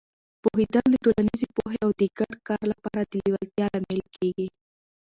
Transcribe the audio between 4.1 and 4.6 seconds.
کېږي.